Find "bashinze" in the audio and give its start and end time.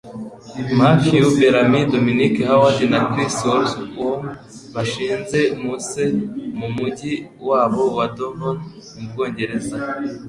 4.73-5.39